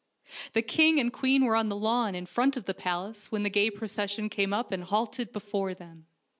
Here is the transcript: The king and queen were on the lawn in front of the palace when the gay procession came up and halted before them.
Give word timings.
The 0.53 0.63
king 0.63 0.99
and 0.99 1.13
queen 1.13 1.45
were 1.45 1.55
on 1.55 1.69
the 1.69 1.75
lawn 1.75 2.15
in 2.15 2.25
front 2.25 2.57
of 2.57 2.65
the 2.65 2.73
palace 2.73 3.31
when 3.31 3.43
the 3.43 3.51
gay 3.51 3.69
procession 3.69 4.29
came 4.29 4.51
up 4.51 4.71
and 4.71 4.83
halted 4.83 5.31
before 5.31 5.75
them. 5.75 6.07